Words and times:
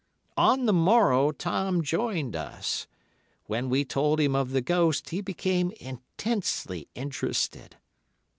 "On 0.37 0.65
the 0.65 0.73
morrow 0.73 1.31
Tom 1.31 1.83
joined 1.83 2.35
us. 2.35 2.87
When 3.45 3.69
we 3.69 3.85
told 3.85 4.19
him 4.19 4.35
of 4.35 4.49
the 4.49 4.59
ghost, 4.61 5.09
he 5.11 5.21
became 5.21 5.69
intensely 5.79 6.87
interested. 6.95 7.75